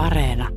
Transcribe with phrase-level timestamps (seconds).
[0.00, 0.48] Areena.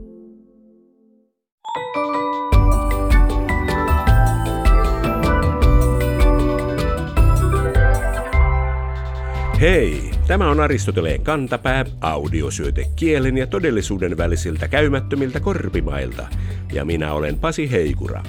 [9.61, 10.11] Hei!
[10.27, 16.27] Tämä on Aristoteleen kantapää, audiosyöte kielen ja todellisuuden välisiltä käymättömiltä korpimailta.
[16.73, 18.23] Ja minä olen Pasi Heikura.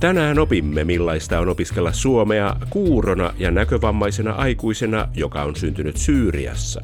[0.00, 6.80] Tänään opimme, millaista on opiskella suomea kuurona ja näkövammaisena aikuisena, joka on syntynyt Syyriassa.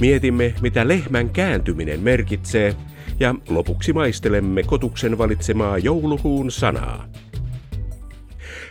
[0.00, 2.76] Mietimme, mitä lehmän kääntyminen merkitsee,
[3.20, 7.08] ja lopuksi maistelemme kotuksen valitsemaa joulukuun sanaa.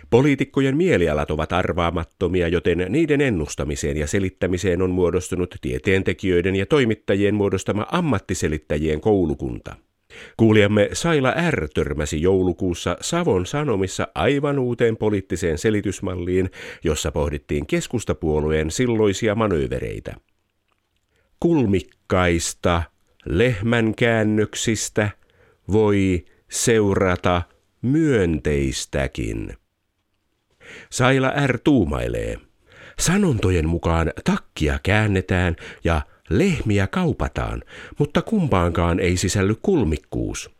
[0.09, 7.85] Poliitikkojen mielialat ovat arvaamattomia, joten niiden ennustamiseen ja selittämiseen on muodostunut tieteentekijöiden ja toimittajien muodostama
[7.91, 9.75] ammattiselittäjien koulukunta.
[10.37, 11.67] Kuulijamme Saila R.
[11.73, 16.49] törmäsi joulukuussa Savon Sanomissa aivan uuteen poliittiseen selitysmalliin,
[16.83, 20.15] jossa pohdittiin keskustapuolueen silloisia manöövereitä.
[21.43, 22.83] Kulmikkaista
[23.25, 25.09] lehmän käännöksistä
[25.71, 27.41] voi seurata
[27.81, 29.53] myönteistäkin.
[30.89, 31.59] Saila R.
[31.63, 32.37] tuumailee.
[32.99, 37.61] Sanontojen mukaan takkia käännetään ja lehmiä kaupataan,
[37.99, 40.51] mutta kumpaankaan ei sisälly kulmikkuus.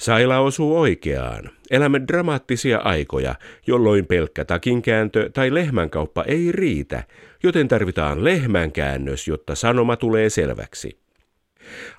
[0.00, 1.50] Saila osuu oikeaan.
[1.70, 3.34] Elämme dramaattisia aikoja,
[3.66, 7.04] jolloin pelkkä takinkääntö tai lehmänkauppa ei riitä,
[7.44, 10.98] joten tarvitaan lehmänkäännös, jotta sanoma tulee selväksi.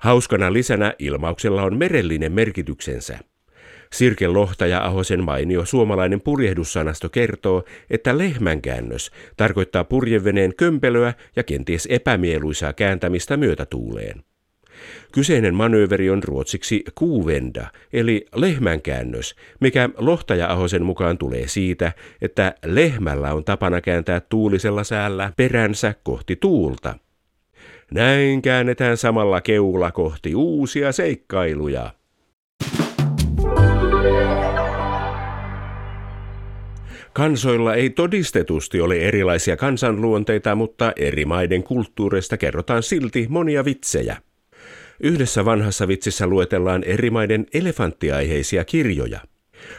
[0.00, 3.18] Hauskana lisänä ilmauksella on merellinen merkityksensä.
[3.92, 12.72] Sirke Lohtaja Ahosen mainio suomalainen purjehdussanasto kertoo, että lehmänkäännös tarkoittaa purjeveneen kömpelöä ja kenties epämieluisaa
[12.72, 14.22] kääntämistä myötätuuleen.
[15.12, 23.34] Kyseinen manööveri on ruotsiksi kuuvenda, eli lehmänkäännös, mikä Lohtaja Ahosen mukaan tulee siitä, että lehmällä
[23.34, 26.94] on tapana kääntää tuulisella säällä peränsä kohti tuulta.
[27.90, 31.90] Näin käännetään samalla keula kohti uusia seikkailuja.
[37.12, 44.16] Kansoilla ei todistetusti ole erilaisia kansanluonteita, mutta eri maiden kulttuureista kerrotaan silti monia vitsejä.
[45.00, 49.20] Yhdessä vanhassa vitsissä luetellaan eri maiden elefanttiaiheisia kirjoja.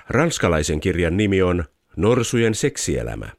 [0.09, 1.63] Ranskalaisen kirjan nimi on
[1.95, 3.29] Norsujen seksielämä.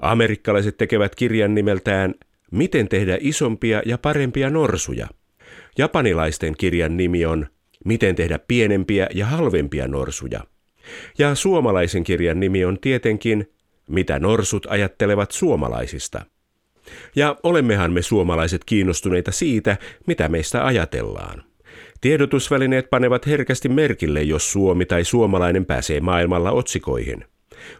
[0.00, 2.14] Amerikkalaiset tekevät kirjan nimeltään
[2.50, 5.08] Miten tehdä isompia ja parempia norsuja.
[5.78, 7.46] Japanilaisten kirjan nimi on
[7.84, 10.40] Miten tehdä pienempiä ja halvempia norsuja.
[11.18, 13.50] Ja suomalaisen kirjan nimi on tietenkin
[13.88, 16.26] Mitä norsut ajattelevat suomalaisista.
[17.16, 19.76] Ja olemmehan me suomalaiset kiinnostuneita siitä,
[20.06, 21.42] mitä meistä ajatellaan.
[22.00, 27.24] Tiedotusvälineet panevat herkästi merkille, jos Suomi tai suomalainen pääsee maailmalla otsikoihin.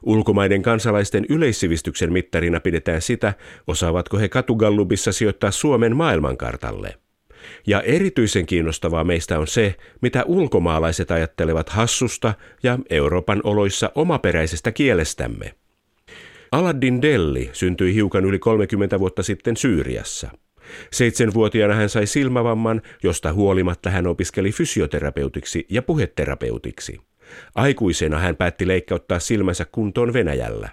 [0.02, 3.34] Ulkomaiden kansalaisten yleissivistyksen mittarina pidetään sitä,
[3.66, 6.94] osaavatko he katugallubissa sijoittaa Suomen maailmankartalle.
[7.66, 15.54] Ja erityisen kiinnostavaa meistä on se, mitä ulkomaalaiset ajattelevat hassusta ja Euroopan oloissa omaperäisestä kielestämme.
[16.52, 20.30] Aladdin Delli syntyi hiukan yli 30 vuotta sitten Syyriassa.
[20.92, 26.98] Seitsemänvuotiaana hän sai silmävamman, josta huolimatta hän opiskeli fysioterapeutiksi ja puheterapeutiksi.
[27.54, 30.68] Aikuisena hän päätti leikkauttaa silmänsä kuntoon Venäjällä.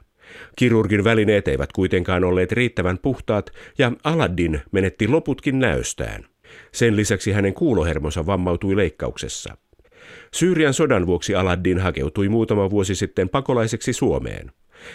[0.56, 6.26] Kirurgin välineet eivät kuitenkaan olleet riittävän puhtaat ja Aladdin menetti loputkin näystään.
[6.72, 9.58] Sen lisäksi hänen kuulohermonsa vammautui leikkauksessa.
[10.34, 14.52] Syyrian sodan vuoksi Aladdin hakeutui muutama vuosi sitten pakolaiseksi Suomeen.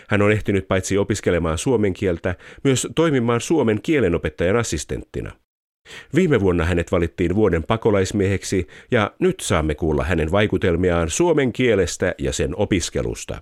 [0.09, 2.34] Hän on ehtinyt paitsi opiskelemaan suomen kieltä,
[2.65, 5.32] myös toimimaan suomen kielenopettajan assistenttina.
[6.15, 12.32] Viime vuonna hänet valittiin vuoden pakolaismieheksi ja nyt saamme kuulla hänen vaikutelmiaan suomen kielestä ja
[12.32, 13.41] sen opiskelusta.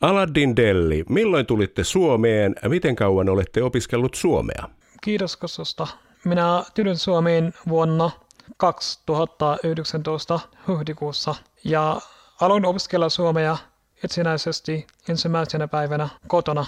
[0.00, 2.54] Aladdin Delli, milloin tulitte Suomeen?
[2.68, 4.68] Miten kauan olette opiskellut suomea?
[5.02, 5.86] Kiitos kutsusta.
[6.24, 8.10] Minä tulin Suomeen vuonna
[8.56, 11.34] 2019 huhtikuussa
[11.64, 12.00] ja
[12.40, 13.56] aloin opiskella suomea
[14.04, 16.66] itsenäisesti ensimmäisenä päivänä kotona.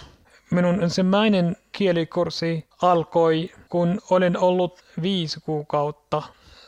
[0.50, 6.22] Minun ensimmäinen kielikurssi alkoi, kun olin ollut viisi kuukautta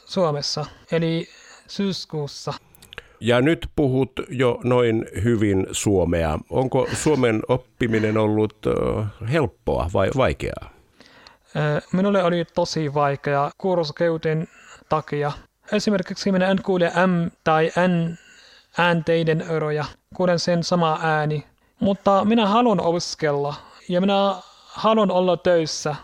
[0.07, 1.29] Suomessa, eli
[1.67, 2.53] syyskuussa.
[3.21, 6.39] Ja nyt puhut jo noin hyvin suomea.
[6.51, 8.57] Onko suomen oppiminen ollut
[9.33, 10.71] helppoa vai vaikeaa?
[11.93, 14.49] Minulle oli tosi vaikea kurskeuten
[14.89, 15.33] takia.
[15.73, 18.19] Esimerkiksi minä en kuule M tai N
[18.79, 21.45] äänteiden eroja, kuulen sen sama ääni.
[21.81, 23.55] Mutta minä haluan opiskella
[23.89, 24.35] ja minä
[24.67, 25.95] haluan olla töissä.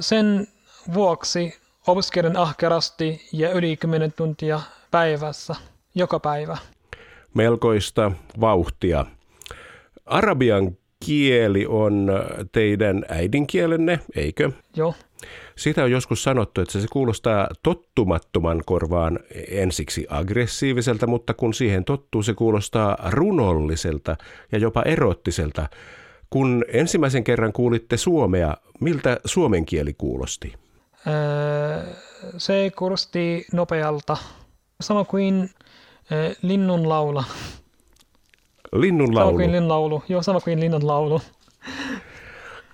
[0.00, 0.46] Sen
[0.94, 4.60] vuoksi opiskelen ahkerasti ja yli 10 tuntia
[4.90, 5.54] päivässä,
[5.94, 6.56] joka päivä.
[7.34, 9.06] Melkoista vauhtia.
[10.06, 10.76] Arabian
[11.06, 12.10] kieli on
[12.52, 14.50] teidän äidinkielenne, eikö?
[14.76, 14.94] Joo.
[15.60, 19.18] Sitä on joskus sanottu, että se kuulostaa tottumattoman korvaan
[19.48, 24.16] ensiksi aggressiiviselta, mutta kun siihen tottuu, se kuulostaa runolliselta
[24.52, 25.68] ja jopa erottiselta.
[26.30, 30.54] Kun ensimmäisen kerran kuulitte suomea, miltä suomen kieli kuulosti?
[31.06, 31.84] Öö,
[32.36, 34.16] se kuulosti nopealta,
[34.80, 35.50] sama kuin
[36.12, 37.24] öö, linnun laula.
[38.72, 41.20] Linnun Sama laulu, kuin linnun laulu, joo sama kuin linnun laulu.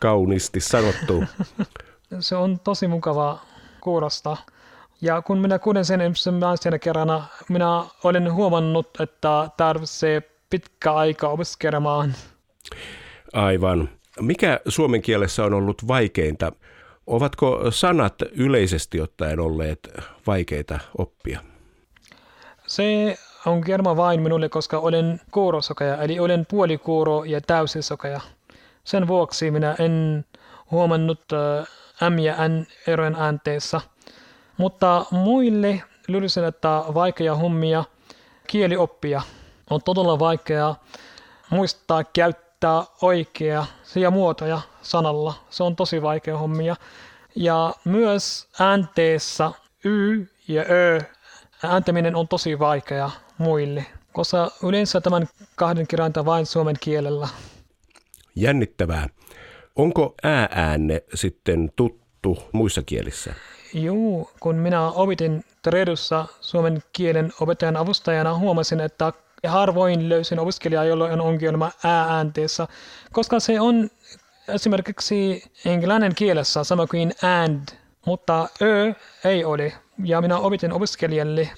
[0.01, 1.25] kauniisti sanottu.
[2.21, 3.39] Se on tosi mukava
[3.81, 4.37] kuulostaa.
[5.01, 12.15] Ja kun minä kuulen sen ensimmäisenä kerrana, minä olen huomannut, että tarvitsee pitkä aika opiskelemaan.
[13.33, 13.89] Aivan.
[14.21, 16.53] Mikä suomen kielessä on ollut vaikeinta?
[17.07, 19.79] Ovatko sanat yleisesti ottaen olleet
[20.27, 21.41] vaikeita oppia?
[22.67, 23.17] Se
[23.47, 28.21] on kerma vain minulle, koska olen kuurosokeja, eli olen puolikuuro ja täysisokeja.
[28.85, 30.25] Sen vuoksi minä en
[30.71, 31.69] huomannut äh,
[32.11, 33.81] M ja N erojen äänteessä.
[34.57, 37.85] Mutta muille luulisin, että vaikea hommia
[38.47, 39.23] kielioppia
[39.71, 40.75] on todella vaikea
[41.51, 45.35] muistaa käyttää oikea ja muotoja sanalla.
[45.51, 46.77] Se on tosi vaikea hommia.
[47.37, 49.51] Ja myös äänteessä
[49.85, 51.01] Y ja Ö
[51.63, 57.29] ääntäminen on tosi vaikea muille, koska yleensä tämän kahden kirjainta vain suomen kielellä.
[58.35, 59.09] Jännittävää.
[59.77, 63.35] Onko ääänne sitten tuttu muissa kielissä?
[63.75, 69.13] Juu, kun minä opitin Tredussa suomen kielen opettajan avustajana, huomasin, että
[69.47, 72.69] harvoin löysin opiskelijaa, jolla on ongelma ääänteessä,
[73.13, 73.91] koska se on
[74.49, 77.69] esimerkiksi englannin kielessä sama kuin and,
[78.07, 78.95] mutta ö
[79.25, 79.73] ei ole.
[80.05, 81.51] Ja minä opitin opiskelijalle,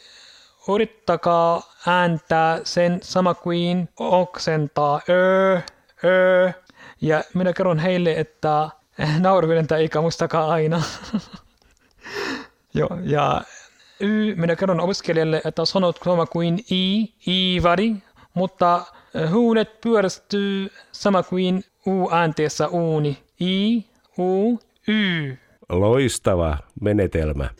[0.74, 5.60] yrittäkää ääntää sen sama kuin oksentaa ö,
[6.04, 6.52] ö.
[7.00, 8.68] Ja minä kerron heille, että
[9.20, 10.82] nauruvidentä eikä muistakaa aina.
[12.74, 13.42] Joo, ja
[14.00, 17.96] y, minä kerron opiskelijalle, että sanot sama kuin i, iivari,
[18.34, 18.82] mutta
[19.30, 23.18] huulet pyöristyy sama kuin u-äänteessä uuni.
[23.40, 23.84] I,
[24.18, 25.36] u, y.
[25.68, 27.50] Loistava menetelmä.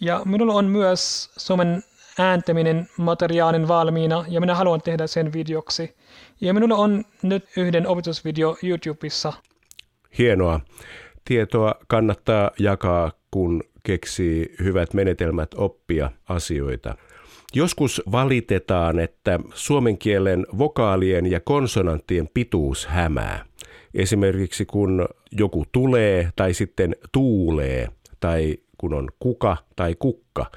[0.00, 1.82] Ja minulla on myös suomen
[2.18, 5.96] ääntäminen materiaalin valmiina ja minä haluan tehdä sen videoksi.
[6.40, 9.32] Ja minulla on nyt yhden opetusvideo YouTubessa.
[10.18, 10.60] Hienoa.
[11.24, 16.94] Tietoa kannattaa jakaa, kun keksii hyvät menetelmät oppia asioita.
[17.54, 23.44] Joskus valitetaan, että suomen kielen vokaalien ja konsonanttien pituus hämää.
[23.94, 27.88] Esimerkiksi kun joku tulee tai sitten tuulee
[28.20, 30.50] tai kun on kuka tai kukka.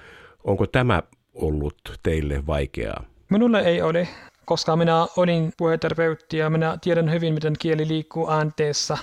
[0.43, 1.03] Onko tämä
[1.33, 3.03] ollut teille vaikeaa?
[3.29, 4.07] Minulle ei ole,
[4.45, 8.97] koska minä olin puheterapeutti ja minä tiedän hyvin, miten kieli liikkuu äänteessä.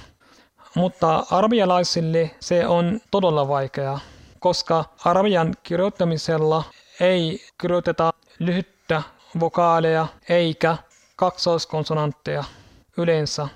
[0.74, 4.00] Mutta arabialaisille se on todella vaikeaa,
[4.38, 6.64] koska arabian kirjoittamisella
[7.00, 9.02] ei kirjoiteta lyhyttä
[9.40, 10.76] vokaaleja eikä
[11.16, 12.44] kaksoiskonsonantteja
[12.96, 13.48] yleensä.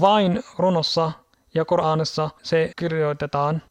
[0.00, 1.12] Vain runossa
[1.54, 3.62] ja Koranissa se kirjoitetaan.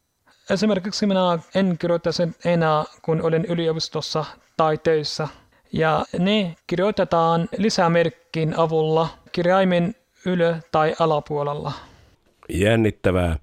[0.50, 4.26] Esimerkiksi minä en kirjoita sen enää, kun olen yliopistossa
[4.58, 5.28] tai töissä.
[5.74, 11.72] Ja ne kirjoitetaan lisämerkkin avulla kirjaimen ylä- tai alapuolella.
[12.50, 13.38] Jännittävää.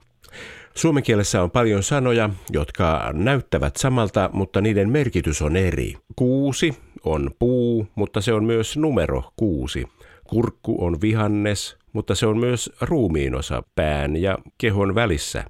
[0.75, 5.95] Suomen kielessä on paljon sanoja, jotka näyttävät samalta, mutta niiden merkitys on eri.
[6.17, 9.87] Kuusi on puu, mutta se on myös numero kuusi.
[10.25, 15.45] Kurkku on vihannes, mutta se on myös ruumiinosa pään ja kehon välissä.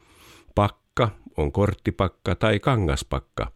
[0.55, 3.47] Pakka on korttipakka tai kangaspakka.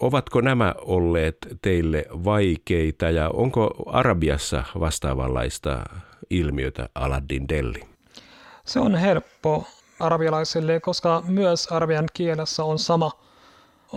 [0.00, 5.84] Ovatko nämä olleet teille vaikeita ja onko Arabiassa vastaavanlaista
[6.30, 7.80] ilmiötä Aladdin Delli?
[8.64, 9.64] Se on helppo
[10.00, 13.10] arabialaisille, koska myös arabian kielessä on sama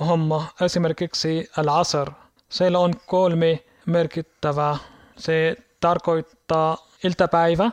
[0.08, 0.48] homma.
[0.62, 2.12] Esimerkiksi al-asr.
[2.50, 4.78] Siellä on kolme merkittävää.
[5.18, 7.72] Se tarkoittaa iltapäivä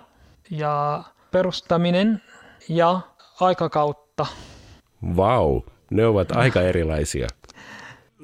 [0.50, 2.22] ja perustaminen
[2.68, 3.00] ja
[3.40, 4.26] aikakautta.
[5.16, 7.28] Vau, ne ovat aika erilaisia.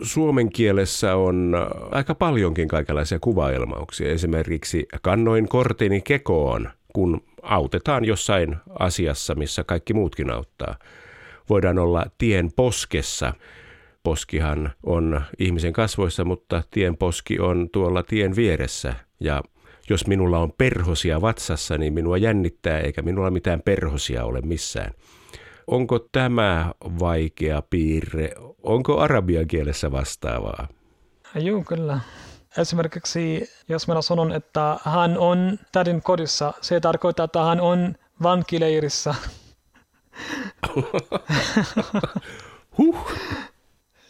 [0.02, 1.54] Suomen kielessä on
[1.90, 4.12] aika paljonkin kaikenlaisia kuvailmauksia.
[4.12, 10.76] Esimerkiksi kannoin korteni kekoon, kun autetaan jossain asiassa, missä kaikki muutkin auttaa.
[11.48, 13.34] Voidaan olla tien poskessa.
[14.02, 18.94] Poskihan on ihmisen kasvoissa, mutta tien poski on tuolla tien vieressä.
[19.20, 19.42] Ja
[19.88, 24.92] jos minulla on perhosia vatsassa, niin minua jännittää, eikä minulla mitään perhosia ole missään.
[25.66, 28.30] Onko tämä vaikea piirre?
[28.62, 30.68] Onko arabian kielessä vastaavaa?
[31.34, 32.00] Joo, kyllä.
[32.58, 39.14] Esimerkiksi jos minä sanon, että hän on tädin kodissa, se tarkoittaa, että hän on vankileirissä.
[42.78, 43.12] huh.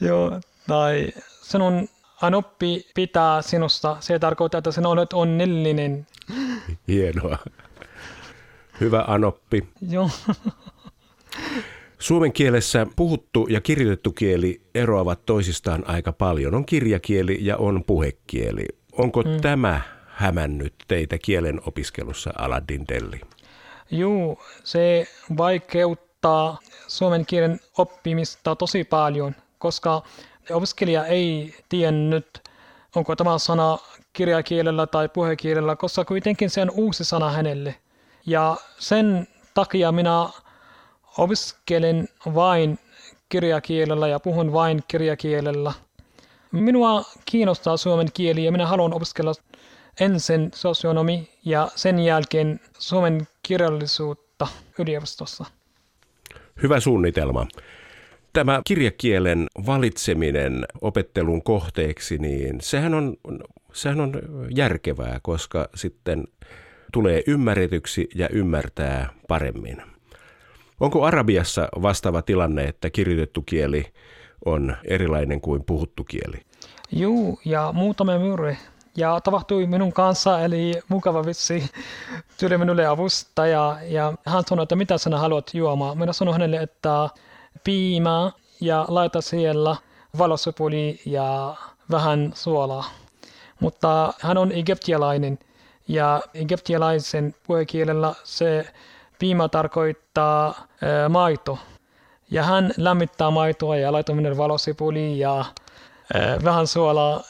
[0.00, 1.08] Joo, tai
[1.42, 1.88] sinun
[2.22, 3.96] anoppi pitää sinusta.
[4.00, 6.06] Se tarkoittaa, että sinä olet onnellinen.
[6.88, 7.38] Hienoa.
[8.80, 9.68] Hyvä Anoppi.
[9.88, 10.10] Joo.
[11.98, 16.54] Suomen kielessä puhuttu ja kirjoitettu kieli eroavat toisistaan aika paljon.
[16.54, 18.66] On kirjakieli ja on puhekieli.
[18.92, 19.40] Onko mm.
[19.40, 23.20] tämä hämännyt teitä kielen opiskelussa Aladdin Delli?
[23.90, 26.58] Joo, se vaikeuttaa
[26.88, 30.02] suomen kielen oppimista tosi paljon, koska
[30.50, 32.42] opiskelija ei tiennyt,
[32.96, 33.78] onko tämä sana
[34.12, 37.74] kirjakielellä tai puhekielellä, koska kuitenkin se on uusi sana hänelle.
[38.26, 40.28] Ja sen takia minä
[41.18, 42.78] opiskelen vain
[43.28, 45.72] kirjakielellä ja puhun vain kirjakielellä.
[46.52, 49.32] Minua kiinnostaa suomen kieli ja minä haluan opiskella
[50.00, 54.46] ensin sosionomi ja sen jälkeen suomen kirjallisuutta
[54.78, 55.44] yliopistossa.
[56.62, 57.46] Hyvä suunnitelma.
[58.32, 63.16] Tämä kirjakielen valitseminen opettelun kohteeksi, niin sehän on,
[63.72, 64.12] sehän on
[64.50, 66.24] järkevää, koska sitten
[66.92, 69.91] tulee ymmärretyksi ja ymmärtää paremmin.
[70.82, 73.92] Onko Arabiassa vastaava tilanne, että kirjoitettu kieli
[74.44, 76.42] on erilainen kuin puhuttu kieli?
[76.92, 78.58] Joo, ja muutama murre.
[78.96, 81.70] Ja tapahtui minun kanssa, eli mukava vitsi.
[82.40, 85.98] Tuli minulle avustaja ja hän sanoi, että mitä sinä haluat juomaan.
[85.98, 87.08] Minä sanoin hänelle, että
[87.64, 89.76] piimää ja laita siellä
[90.18, 91.56] valosopuli ja
[91.90, 92.84] vähän suolaa.
[93.60, 95.38] Mutta hän on egyptialainen
[95.88, 98.66] ja egyptialaisen puhekielellä se
[99.22, 101.58] piima tarkoittaa ää, maito.
[102.30, 105.44] Ja hän lämmittää maitoa ja laittaa minne valosipuli ja
[106.14, 107.22] ää, vähän suolaa.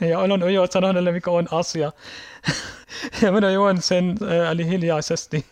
[0.10, 1.92] ja olen jo sanonut hänelle, mikä on asia.
[3.22, 5.46] ja minä juon sen ää, eli hiljaisesti.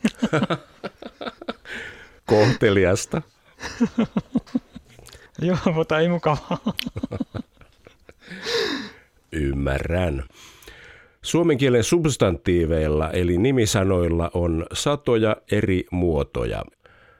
[2.26, 3.22] Kohteliasta.
[5.38, 6.58] Joo, mutta ei mukavaa.
[9.32, 10.24] Ymmärrän.
[11.24, 16.64] Suomen kielen substantiiveilla eli nimisanoilla on satoja eri muotoja.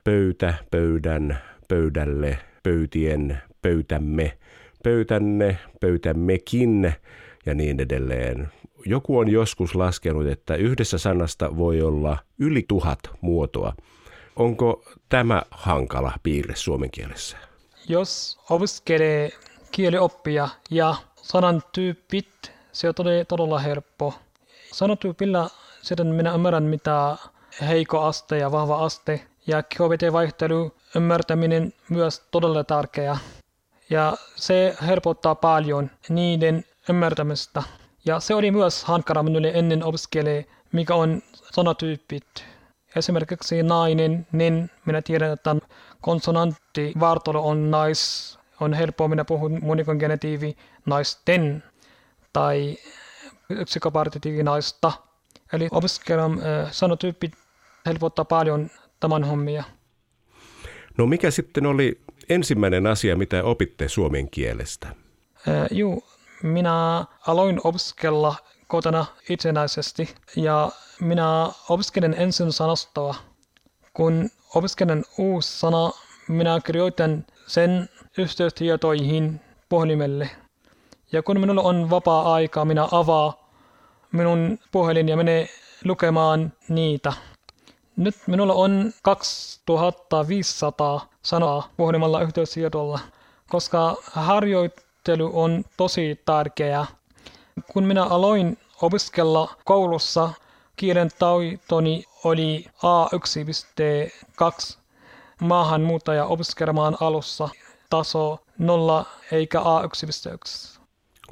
[0.05, 4.39] Pöytä, pöydän, pöydälle, pöytien, pöytämme,
[4.83, 6.95] pöytänne, pöytämmekin
[7.47, 8.49] ja niin edelleen.
[8.87, 13.75] Joku on joskus laskenut, että yhdessä sanasta voi olla yli tuhat muotoa.
[14.37, 17.37] Onko tämä hankala piirre suomen kielessä?
[17.89, 19.31] Jos opiskelee
[19.71, 22.95] kielioppia ja sanan tyypit se on
[23.29, 24.15] todella helppo.
[24.73, 25.49] Sanotyypillä
[25.83, 27.17] sitten minä ymmärrän, mitä
[27.69, 33.19] heikko aste ja vahva aste ja KBT-vaihtelu ymmärtäminen myös todella tärkeä.
[33.91, 37.63] Ja se helpottaa paljon niiden ymmärtämistä.
[38.07, 42.45] Ja se oli myös hankala minulle ennen opiskelee, mikä on sanatyypit.
[42.97, 45.57] Esimerkiksi nainen, niin minä tiedän, että
[46.01, 51.63] konsonantti vartalo on nais, on helppo minä puhun monikongenitiivi naisten
[52.35, 52.77] tai
[53.51, 54.93] yksikköpartitiivinaista.
[55.53, 57.31] Eli opiskelijan sanotyyppi
[57.87, 59.65] helpottaa paljon tämän hommia.
[60.99, 64.87] No mikä sitten oli ensimmäinen asia, mitä opitte suomen kielestä?
[65.49, 66.03] Äh, Joo,
[66.43, 68.35] minä aloin opiskella
[68.69, 73.15] kotona itsenäisesti ja minä opiskelen ensin sanastoa.
[73.93, 75.91] Kun opiskelen uusi sana,
[76.29, 77.89] minä kirjoitan sen
[78.19, 80.31] yhteystietoihin puhelimelle–
[81.15, 83.49] ja kun minulla on vapaa-aika, minä avaa
[84.13, 85.49] minun puhelin ja menee
[85.85, 87.13] lukemaan niitä.
[87.97, 92.99] Nyt minulla on 2500 sanaa puhelimella yhteystiedolla,
[93.49, 96.87] koska harjoittelu on tosi tärkeää.
[97.73, 100.31] Kun minä aloin opiskella koulussa,
[100.77, 104.79] kielen taitoni oli A1.2
[105.41, 107.49] maahanmuuttaja opiskelemaan alussa
[107.91, 110.74] taso 0 eikä A1.1.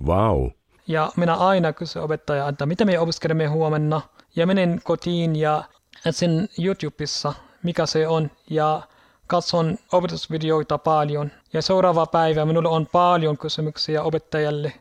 [0.06, 0.46] Wow.
[0.86, 4.00] Ja minä aina kysyn opettaja, että mitä me opiskelemme huomenna.
[4.36, 5.64] Ja menen kotiin ja
[6.06, 7.32] etsin YouTubessa,
[7.62, 8.30] mikä se on.
[8.50, 8.82] Ja
[9.26, 11.30] katson opetusvideoita paljon.
[11.52, 14.72] Ja seuraava päivä minulla on paljon kysymyksiä opettajalle.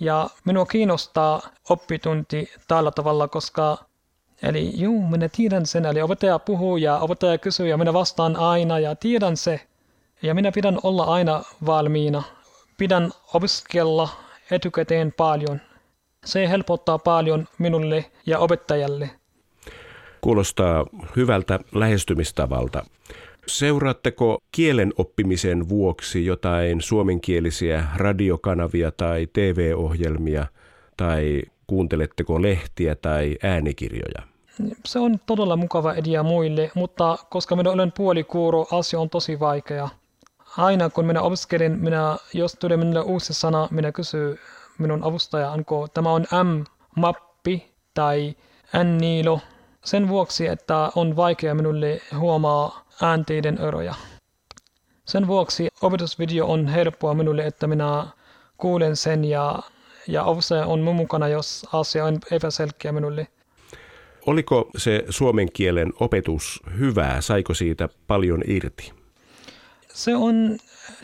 [0.00, 3.78] Ja minua kiinnostaa oppitunti tällä tavalla, koska
[4.42, 5.86] Eli juu, minä tiedän sen.
[5.86, 9.60] Eli opettaja puhuu ja opettaja kysyy ja minä vastaan aina ja tiedän se.
[10.22, 12.22] Ja minä pidän olla aina valmiina.
[12.78, 14.08] Pidän opiskella
[14.50, 15.60] etukäteen paljon.
[16.24, 19.10] Se helpottaa paljon minulle ja opettajalle.
[20.20, 20.86] Kuulostaa
[21.16, 22.84] hyvältä lähestymistavalta.
[23.46, 30.46] Seuraatteko kielen oppimisen vuoksi jotain suomenkielisiä radiokanavia tai TV-ohjelmia
[30.96, 34.22] tai kuunteletteko lehtiä tai äänikirjoja?
[34.84, 39.88] Se on todella mukava idea muille, mutta koska minä olen puolikuuro, asia on tosi vaikea.
[40.58, 44.38] Aina kun minä opiskelen, minä, jos tulee minulle uusi sana, minä kysyn
[44.78, 48.34] minun avustaja, onko tämä on M-mappi tai
[48.84, 49.40] N-niilo.
[49.84, 53.94] Sen vuoksi, että on vaikea minulle huomaa äänteiden eroja.
[55.04, 58.06] Sen vuoksi opetusvideo on helppoa minulle, että minä
[58.56, 59.58] kuulen sen ja,
[60.08, 63.26] ja avustaja on mun mukana, jos asia on epäselkeä minulle.
[64.26, 67.20] Oliko se suomen kielen opetus hyvää?
[67.20, 69.03] Saiko siitä paljon irti?
[69.94, 70.58] Se on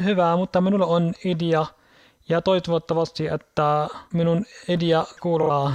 [0.04, 1.66] hyvää, mutta minulla on idea
[2.28, 5.70] ja toivottavasti, että minun idea kuuluu.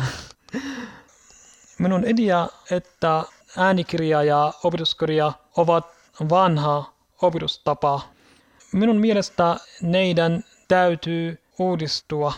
[1.80, 3.24] minun idea, että
[3.58, 5.86] äänikirja ja opetuskirja ovat
[6.30, 8.02] vanha opetustapa.
[8.72, 12.34] Minun mielestä neidän täytyy uudistua.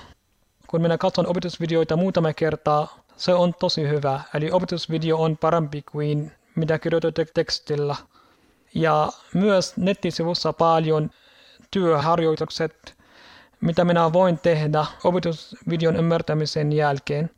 [0.67, 4.22] Kun minä katson opetusvideoita muutama kertaa, se on tosi hyvä.
[4.34, 7.96] Eli opetusvideo on parempi kuin mitä kirjoitettu tekstillä.
[8.77, 11.10] Ja myös nettisivussa paljon
[11.72, 12.98] työharjoitukset,
[13.62, 17.29] mitä minä voin tehdä opetusvideon ymmärtämisen jälkeen.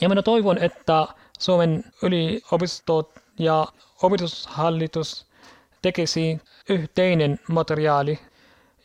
[0.00, 1.06] Ja minä toivon, että
[1.38, 3.66] Suomen yliopistot ja
[4.02, 5.26] opetushallitus
[5.82, 8.18] tekisi yhteinen materiaali,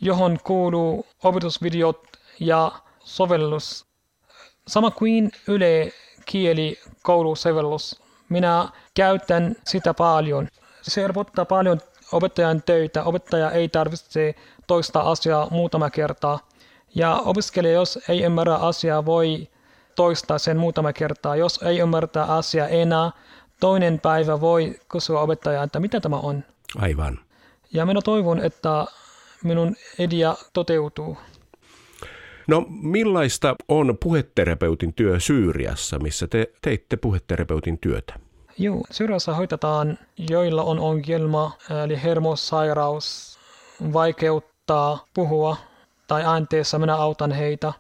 [0.01, 2.08] johon kuuluu opetusvideot
[2.39, 3.86] ja sovellus.
[4.68, 5.91] Sama kuin Yle
[6.25, 8.01] kieli koulusovellus.
[8.30, 10.48] Minä käytän sitä paljon.
[10.82, 11.80] Se helpottaa paljon
[12.12, 13.03] opettajan töitä.
[13.03, 14.36] Opettaja ei tarvitse
[14.68, 16.39] toista asiaa muutama kertaa.
[16.96, 19.48] Ja opiskelija, jos ei ymmärrä asiaa, voi
[19.96, 21.36] toistaa sen muutama kertaa.
[21.36, 23.12] Jos ei ymmärtää asiaa enää,
[23.60, 26.44] toinen päivä voi kysyä opettajalta, että mitä tämä on.
[26.77, 27.20] Aivan.
[27.74, 28.86] Ja minä toivon, että
[29.44, 31.18] minun idea toteutuu.
[32.48, 38.13] No millaista on puheterapeutin työ Syyriassa, missä te teitte puheterapeutin työtä?
[38.58, 39.98] Joo, Syyriassa hoitetaan,
[40.29, 41.51] joilla on ongelma,
[41.84, 43.39] eli hermosairaus,
[43.93, 45.58] vaikeuttaa puhua
[46.08, 47.74] tai äänteessä minä autan heitä.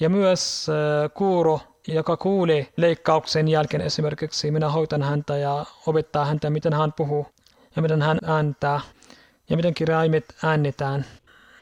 [0.00, 6.50] Ja myös äh, kuuro, joka kuulee leikkauksen jälkeen esimerkiksi, minä hoitan häntä ja opettaa häntä,
[6.50, 7.26] miten hän puhuu
[7.76, 8.80] ja miten hän ääntää
[9.50, 11.04] ja miten kirjaimet äännetään.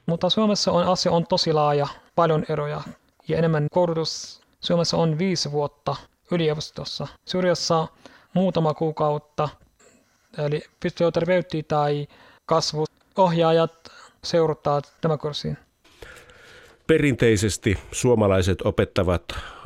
[0.07, 2.81] Mutta Suomessa on asia on tosi laaja, paljon eroja
[3.29, 4.41] ja enemmän koulutus.
[4.61, 5.97] Suomessa on viisi vuotta
[6.31, 7.07] yliopistossa.
[7.25, 7.87] Syrjässä
[8.35, 9.49] muutama kuukautta,
[10.39, 12.09] eli fysioterapeutti tai
[12.47, 13.73] kasvuohjaajat
[14.25, 15.57] seuruttaa tämä kurssin.
[16.87, 19.23] Perinteisesti suomalaiset opettavat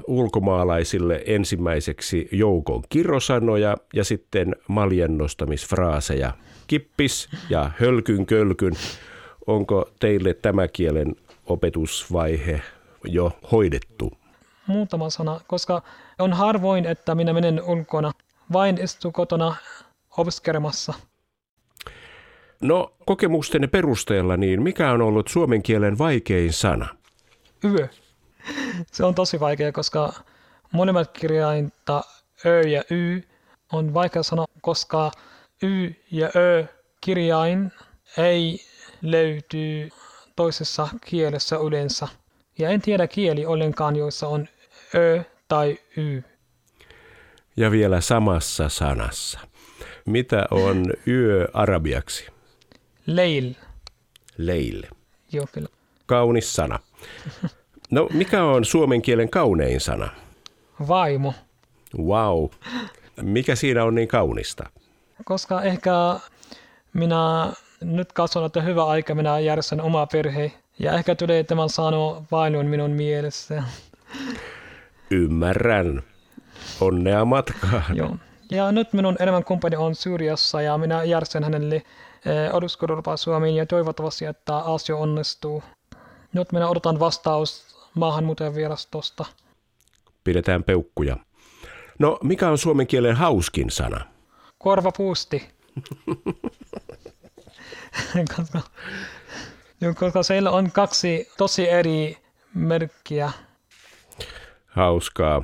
[0.06, 6.32] ulkomaalaisille ensimmäiseksi joukon kirosanoja ja sitten maljennostamisfraaseja.
[6.66, 8.72] Kippis ja hölkyn kölkyn.
[9.46, 12.62] Onko teille tämä kielen opetusvaihe
[13.04, 14.12] jo hoidettu?
[14.66, 15.82] Muutama sana, koska
[16.18, 18.12] on harvoin, että minä menen ulkona.
[18.52, 19.56] Vain istu kotona
[20.16, 20.94] opiskelemassa.
[22.62, 26.88] No kokemustenne perusteella, niin mikä on ollut suomen kielen vaikein sana?
[27.64, 27.88] Yö.
[28.92, 30.12] Se on tosi vaikea, koska
[30.72, 32.02] molemmat kirjainta
[32.46, 33.22] Ö ja Y
[33.72, 35.10] on vaikea sanoa, koska
[35.62, 36.64] Y ja Ö
[37.00, 37.72] kirjain
[38.18, 38.60] ei
[39.02, 39.88] löytyy
[40.36, 42.08] toisessa kielessä yleensä.
[42.58, 44.48] Ja en tiedä kieli ollenkaan, joissa on
[44.94, 46.22] Ö tai Y.
[47.56, 49.40] Ja vielä samassa sanassa.
[50.06, 52.26] Mitä on yö arabiaksi?
[53.06, 53.54] Leil.
[54.36, 54.82] Leil.
[55.32, 55.68] Joo, kyllä.
[56.06, 56.78] Kaunis sana.
[57.90, 60.08] No, mikä on suomen kielen kaunein sana?
[60.88, 61.34] Vaimo.
[61.98, 62.44] Wow.
[63.22, 64.64] Mikä siinä on niin kaunista?
[65.24, 65.90] Koska ehkä
[66.92, 70.52] minä nyt katson, että hyvä aika minä järjestän oma perhe.
[70.78, 73.62] Ja ehkä tulee tämän sanoa vain minun mielessä.
[75.10, 76.02] Ymmärrän.
[76.80, 77.84] Onnea matkaan.
[77.94, 78.16] Joo.
[78.50, 81.84] Ja nyt minun kumppani on Syyriassa ja minä järjestän hänelle eh,
[82.52, 85.62] oduskudurpaa Suomeen ja toivottavasti, että asia onnistuu.
[86.32, 87.76] Nyt minä odotan vastaus
[88.54, 89.24] virastosta.
[90.24, 91.16] Pidetään peukkuja.
[91.98, 94.06] No, mikä on suomen kielen hauskin sana?
[94.58, 95.48] Korvapuusti.
[98.36, 98.60] koska,
[99.98, 102.18] koska siellä on kaksi tosi eri
[102.54, 103.32] merkkiä.
[104.66, 105.42] Hauskaa.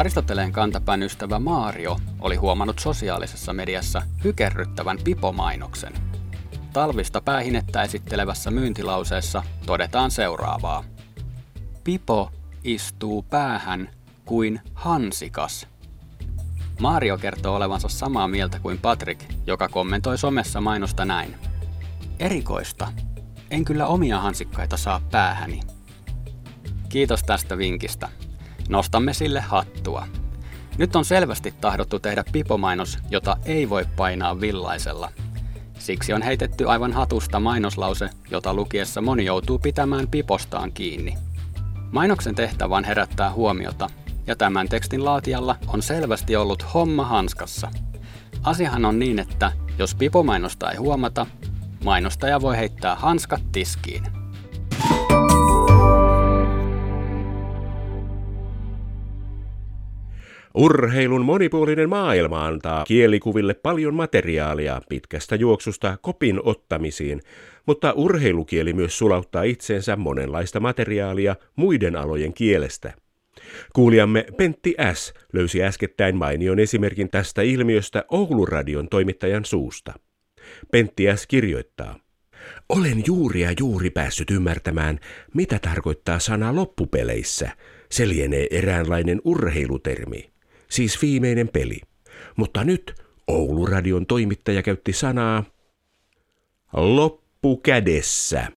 [0.00, 5.92] Aristoteleen kantapään ystävä Maario oli huomannut sosiaalisessa mediassa hykerryttävän pipomainoksen.
[6.72, 10.84] Talvista päähinettä esittelevässä myyntilauseessa todetaan seuraavaa.
[11.84, 12.30] Pipo
[12.64, 13.88] istuu päähän
[14.24, 15.66] kuin hansikas.
[16.78, 21.36] Maario kertoo olevansa samaa mieltä kuin Patrick, joka kommentoi somessa mainosta näin.
[22.18, 22.92] Erikoista.
[23.50, 25.60] En kyllä omia hansikkaita saa päähäni.
[26.88, 28.08] Kiitos tästä vinkistä.
[28.70, 30.06] Nostamme sille hattua.
[30.78, 35.10] Nyt on selvästi tahdottu tehdä pipomainos, jota ei voi painaa villaisella.
[35.78, 41.14] Siksi on heitetty aivan hatusta mainoslause, jota lukiessa moni joutuu pitämään pipostaan kiinni.
[41.92, 43.88] Mainoksen tehtävä on herättää huomiota,
[44.26, 47.68] ja tämän tekstin laatijalla on selvästi ollut homma hanskassa.
[48.42, 51.26] Asiahan on niin, että jos pipomainosta ei huomata,
[51.84, 54.19] mainostaja voi heittää hanskat tiskiin.
[60.54, 67.20] Urheilun monipuolinen maailma antaa kielikuville paljon materiaalia pitkästä juoksusta kopin ottamisiin,
[67.66, 72.92] mutta urheilukieli myös sulauttaa itseensä monenlaista materiaalia muiden alojen kielestä.
[73.72, 75.14] Kuulijamme Pentti S.
[75.32, 79.92] löysi äskettäin mainion esimerkin tästä ilmiöstä Ouluradion toimittajan suusta.
[80.70, 81.26] Pentti S.
[81.26, 81.96] kirjoittaa.
[82.68, 84.98] Olen juuri ja juuri päässyt ymmärtämään,
[85.34, 87.50] mitä tarkoittaa sana loppupeleissä.
[87.90, 90.29] Se lienee eräänlainen urheilutermi,
[90.70, 91.80] siis viimeinen peli.
[92.36, 92.94] Mutta nyt
[93.26, 95.44] Ouluradion toimittaja käytti sanaa
[96.72, 98.48] loppukädessä.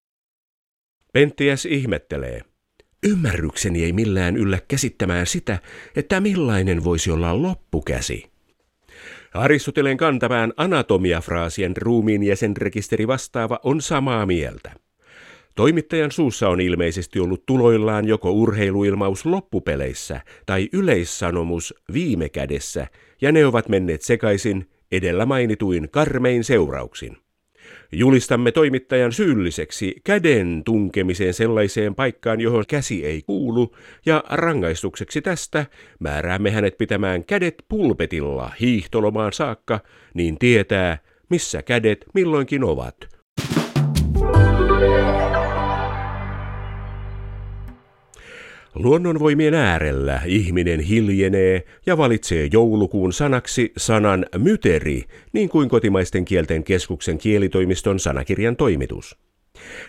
[1.12, 2.40] Penttiäs ihmettelee.
[3.02, 5.58] Ymmärrykseni ei millään yllä käsittämään sitä,
[5.96, 8.32] että millainen voisi olla loppukäsi.
[9.34, 14.81] Aristoteleen kantapään anatomiafraasien ruumiin jäsenrekisteri vastaava on samaa mieltä.
[15.54, 22.86] Toimittajan suussa on ilmeisesti ollut tuloillaan joko urheiluilmaus loppupeleissä tai yleissanomus viime kädessä,
[23.20, 27.16] ja ne ovat menneet sekaisin edellä mainituin karmein seurauksin.
[27.92, 35.66] Julistamme toimittajan syylliseksi käden tunkemiseen sellaiseen paikkaan, johon käsi ei kuulu, ja rangaistukseksi tästä
[36.00, 39.80] määräämme hänet pitämään kädet pulpetilla hiihtolomaan saakka,
[40.14, 43.21] niin tietää, missä kädet milloinkin ovat.
[48.74, 57.18] Luonnonvoimien äärellä ihminen hiljenee ja valitsee joulukuun sanaksi sanan myteri, niin kuin kotimaisten kielten keskuksen
[57.18, 59.18] kielitoimiston sanakirjan toimitus.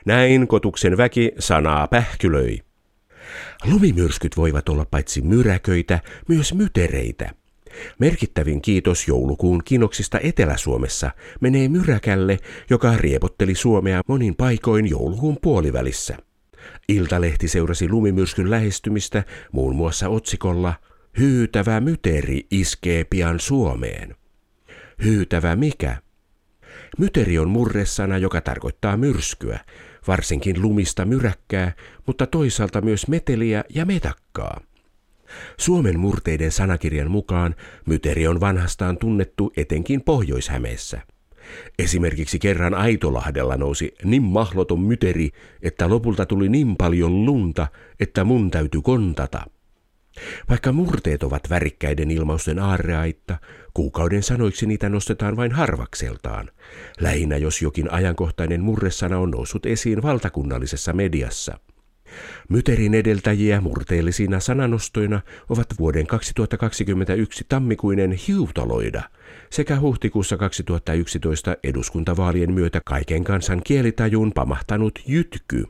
[0.05, 2.57] Näin kotuksen väki sanaa pähkylöi.
[3.71, 7.29] Lumimyrskyt voivat olla paitsi myräköitä, myös mytereitä.
[7.99, 12.37] Merkittävin kiitos joulukuun kinoksista Etelä-Suomessa menee myräkälle,
[12.69, 16.17] joka riepotteli Suomea monin paikoin joulukuun puolivälissä.
[16.89, 20.73] Iltalehti seurasi lumimyrskyn lähestymistä muun muassa otsikolla
[21.19, 24.15] Hyytävä myteri iskee pian Suomeen.
[25.03, 25.97] Hyytävä mikä?
[26.97, 29.59] Myteri on murresana, joka tarkoittaa myrskyä,
[30.07, 31.71] varsinkin lumista myräkkää,
[32.07, 34.61] mutta toisaalta myös meteliä ja metakkaa.
[35.57, 41.01] Suomen murteiden sanakirjan mukaan myteri on vanhastaan tunnettu etenkin Pohjois-Hämeessä–
[41.79, 45.29] Esimerkiksi kerran Aitolahdella nousi niin mahloton myteri,
[45.61, 47.67] että lopulta tuli niin paljon lunta,
[47.99, 49.45] että mun täytyi kontata.
[50.49, 53.37] Vaikka murteet ovat värikkäiden ilmausten aarreaitta,
[53.73, 56.49] kuukauden sanoiksi niitä nostetaan vain harvakseltaan.
[56.99, 61.59] Lähinnä jos jokin ajankohtainen murresana on noussut esiin valtakunnallisessa mediassa–
[62.49, 69.01] Myterin edeltäjiä murteellisina sananostoina ovat vuoden 2021 tammikuinen hiutaloida
[69.53, 75.65] sekä huhtikuussa 2011 eduskuntavaalien myötä kaiken kansan kielitajuun pamahtanut jytky.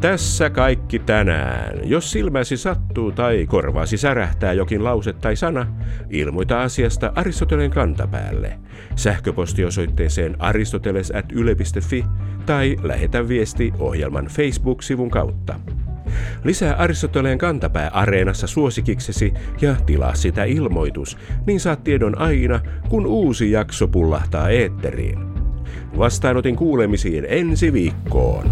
[0.00, 1.88] Tässä kaikki tänään.
[1.88, 5.66] Jos silmäsi sattuu tai korvaasi särähtää jokin lause tai sana,
[6.10, 8.58] ilmoita asiasta Aristoteleen kantapäälle.
[8.96, 12.04] Sähköpostiosoitteeseen aristoteles.yle.fi
[12.46, 15.60] tai lähetä viesti ohjelman Facebook-sivun kautta.
[16.44, 23.50] Lisää Aristoteleen kantapää Areenassa suosikiksesi ja tilaa sitä ilmoitus, niin saat tiedon aina, kun uusi
[23.50, 25.18] jakso pullahtaa eetteriin.
[25.98, 28.50] Vastaanotin kuulemisiin ensi viikkoon.